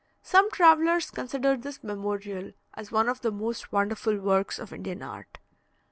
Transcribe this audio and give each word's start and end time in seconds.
Some 0.23 0.49
travellers 0.49 1.11
consider 1.11 1.55
this 1.55 1.83
memorial 1.83 2.53
as 2.73 2.91
one 2.91 3.07
of 3.07 3.21
the 3.21 3.29
most 3.29 3.71
wonderful 3.71 4.17
works 4.19 4.57
of 4.57 4.73
Indian 4.73 5.03
art. 5.03 5.37